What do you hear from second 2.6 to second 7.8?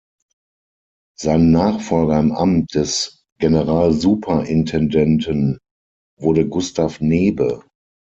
des Generalsuperintendenten wurde Gustav Nebe.